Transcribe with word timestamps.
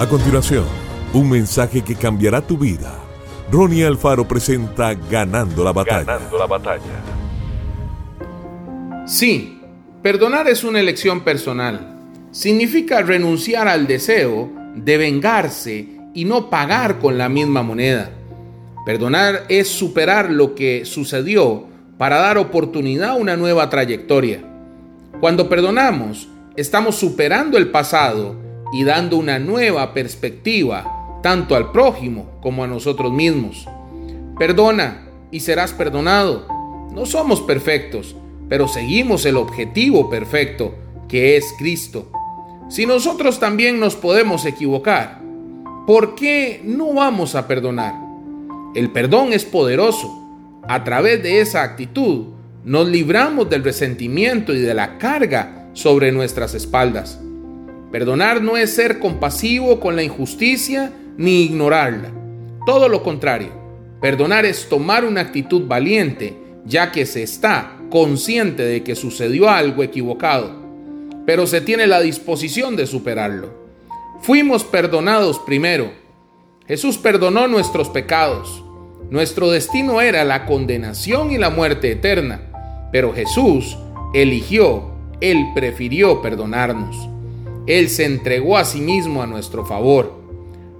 A 0.00 0.08
continuación, 0.08 0.64
un 1.12 1.28
mensaje 1.28 1.82
que 1.82 1.94
cambiará 1.94 2.40
tu 2.40 2.56
vida. 2.56 2.98
Ronnie 3.52 3.84
Alfaro 3.84 4.26
presenta 4.26 4.94
Ganando 4.94 5.62
la 5.62 5.74
batalla. 5.74 6.04
Ganando 6.04 6.38
la 6.38 6.46
batalla. 6.46 7.02
Sí, 9.06 9.60
perdonar 10.02 10.48
es 10.48 10.64
una 10.64 10.80
elección 10.80 11.20
personal. 11.20 11.98
Significa 12.30 13.02
renunciar 13.02 13.68
al 13.68 13.86
deseo 13.86 14.50
de 14.74 14.96
vengarse 14.96 15.86
y 16.14 16.24
no 16.24 16.48
pagar 16.48 16.98
con 16.98 17.18
la 17.18 17.28
misma 17.28 17.62
moneda. 17.62 18.10
Perdonar 18.86 19.44
es 19.50 19.68
superar 19.68 20.30
lo 20.30 20.54
que 20.54 20.86
sucedió 20.86 21.66
para 21.98 22.16
dar 22.16 22.38
oportunidad 22.38 23.10
a 23.10 23.16
una 23.16 23.36
nueva 23.36 23.68
trayectoria. 23.68 24.42
Cuando 25.20 25.50
perdonamos, 25.50 26.26
estamos 26.56 26.96
superando 26.96 27.58
el 27.58 27.68
pasado 27.68 28.48
y 28.72 28.84
dando 28.84 29.16
una 29.16 29.38
nueva 29.38 29.92
perspectiva 29.94 31.18
tanto 31.22 31.54
al 31.54 31.72
prójimo 31.72 32.26
como 32.40 32.64
a 32.64 32.66
nosotros 32.66 33.12
mismos. 33.12 33.66
Perdona 34.38 35.06
y 35.30 35.40
serás 35.40 35.72
perdonado. 35.72 36.46
No 36.92 37.06
somos 37.06 37.40
perfectos, 37.40 38.16
pero 38.48 38.68
seguimos 38.68 39.24
el 39.26 39.36
objetivo 39.36 40.10
perfecto, 40.10 40.74
que 41.08 41.36
es 41.36 41.44
Cristo. 41.58 42.10
Si 42.68 42.86
nosotros 42.86 43.38
también 43.38 43.80
nos 43.80 43.96
podemos 43.96 44.46
equivocar, 44.46 45.20
¿por 45.86 46.14
qué 46.14 46.60
no 46.64 46.94
vamos 46.94 47.34
a 47.34 47.46
perdonar? 47.46 47.94
El 48.74 48.90
perdón 48.90 49.32
es 49.32 49.44
poderoso. 49.44 50.16
A 50.68 50.84
través 50.84 51.22
de 51.22 51.40
esa 51.40 51.62
actitud, 51.62 52.26
nos 52.64 52.88
libramos 52.88 53.50
del 53.50 53.64
resentimiento 53.64 54.54
y 54.54 54.60
de 54.60 54.74
la 54.74 54.98
carga 54.98 55.68
sobre 55.72 56.12
nuestras 56.12 56.54
espaldas. 56.54 57.20
Perdonar 57.90 58.40
no 58.40 58.56
es 58.56 58.72
ser 58.72 59.00
compasivo 59.00 59.80
con 59.80 59.96
la 59.96 60.02
injusticia 60.04 60.92
ni 61.16 61.42
ignorarla. 61.42 62.12
Todo 62.64 62.88
lo 62.88 63.02
contrario, 63.02 63.50
perdonar 64.00 64.46
es 64.46 64.68
tomar 64.68 65.04
una 65.04 65.22
actitud 65.22 65.66
valiente, 65.66 66.36
ya 66.64 66.92
que 66.92 67.04
se 67.04 67.22
está 67.22 67.76
consciente 67.90 68.62
de 68.62 68.84
que 68.84 68.94
sucedió 68.94 69.50
algo 69.50 69.82
equivocado, 69.82 70.52
pero 71.26 71.46
se 71.46 71.60
tiene 71.60 71.86
la 71.88 72.00
disposición 72.00 72.76
de 72.76 72.86
superarlo. 72.86 73.50
Fuimos 74.20 74.62
perdonados 74.62 75.40
primero. 75.40 75.90
Jesús 76.68 76.96
perdonó 76.96 77.48
nuestros 77.48 77.88
pecados. 77.88 78.62
Nuestro 79.10 79.50
destino 79.50 80.00
era 80.00 80.22
la 80.24 80.46
condenación 80.46 81.32
y 81.32 81.38
la 81.38 81.50
muerte 81.50 81.90
eterna, 81.90 82.42
pero 82.92 83.12
Jesús 83.12 83.76
eligió, 84.14 84.92
Él 85.20 85.46
prefirió 85.54 86.22
perdonarnos. 86.22 87.08
Él 87.66 87.88
se 87.88 88.04
entregó 88.04 88.56
a 88.56 88.64
sí 88.64 88.80
mismo 88.80 89.22
a 89.22 89.26
nuestro 89.26 89.64
favor. 89.64 90.20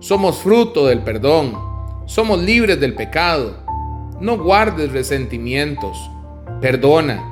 Somos 0.00 0.38
fruto 0.38 0.86
del 0.86 1.00
perdón. 1.00 1.56
Somos 2.06 2.40
libres 2.40 2.80
del 2.80 2.94
pecado. 2.94 3.56
No 4.20 4.36
guardes 4.36 4.92
resentimientos. 4.92 5.98
Perdona. 6.60 7.22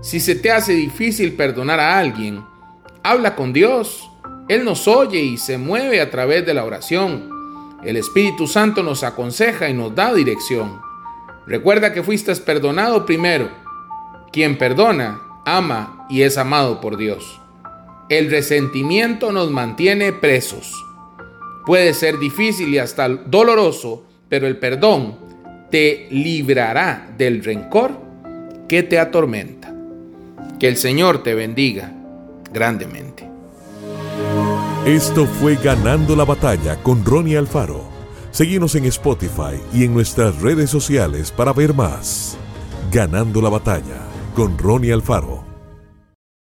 Si 0.00 0.18
se 0.18 0.34
te 0.34 0.50
hace 0.50 0.72
difícil 0.72 1.34
perdonar 1.34 1.78
a 1.78 1.98
alguien, 1.98 2.42
habla 3.02 3.36
con 3.36 3.52
Dios. 3.52 4.10
Él 4.48 4.64
nos 4.64 4.88
oye 4.88 5.20
y 5.20 5.36
se 5.36 5.58
mueve 5.58 6.00
a 6.00 6.10
través 6.10 6.44
de 6.44 6.54
la 6.54 6.64
oración. 6.64 7.30
El 7.84 7.96
Espíritu 7.96 8.46
Santo 8.46 8.82
nos 8.82 9.04
aconseja 9.04 9.68
y 9.68 9.74
nos 9.74 9.94
da 9.94 10.12
dirección. 10.12 10.80
Recuerda 11.46 11.92
que 11.92 12.02
fuiste 12.02 12.34
perdonado 12.36 13.04
primero. 13.04 13.48
Quien 14.32 14.56
perdona, 14.56 15.20
ama 15.44 16.06
y 16.08 16.22
es 16.22 16.38
amado 16.38 16.80
por 16.80 16.96
Dios. 16.96 17.41
El 18.12 18.30
resentimiento 18.30 19.32
nos 19.32 19.50
mantiene 19.50 20.12
presos. 20.12 20.84
Puede 21.64 21.94
ser 21.94 22.18
difícil 22.18 22.68
y 22.68 22.76
hasta 22.76 23.08
doloroso, 23.08 24.04
pero 24.28 24.46
el 24.46 24.58
perdón 24.58 25.16
te 25.70 26.08
librará 26.10 27.10
del 27.16 27.42
rencor 27.42 27.98
que 28.68 28.82
te 28.82 28.98
atormenta. 28.98 29.74
Que 30.60 30.68
el 30.68 30.76
Señor 30.76 31.22
te 31.22 31.34
bendiga 31.34 31.90
grandemente. 32.52 33.26
Esto 34.84 35.24
fue 35.24 35.54
Ganando 35.56 36.14
la 36.14 36.26
Batalla 36.26 36.76
con 36.82 37.06
Ronnie 37.06 37.38
Alfaro. 37.38 37.88
Seguimos 38.30 38.74
en 38.74 38.84
Spotify 38.84 39.58
y 39.72 39.84
en 39.84 39.94
nuestras 39.94 40.38
redes 40.42 40.68
sociales 40.68 41.30
para 41.30 41.54
ver 41.54 41.72
más. 41.72 42.36
Ganando 42.92 43.40
la 43.40 43.48
Batalla 43.48 44.02
con 44.34 44.58
Ronnie 44.58 44.92
Alfaro. 44.92 45.51